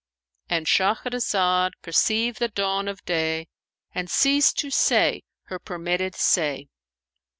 "—And 0.49 0.65
Shahrazad 0.65 1.73
perceived 1.83 2.39
the 2.39 2.47
dawn 2.47 2.87
of 2.87 3.05
day 3.05 3.49
and 3.93 4.09
ceased 4.09 4.57
to 4.57 4.71
say 4.71 5.21
her 5.43 5.59
permitted 5.59 6.15
say. 6.15 6.69